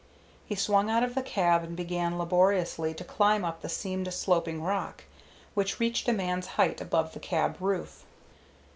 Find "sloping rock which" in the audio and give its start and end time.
4.11-5.79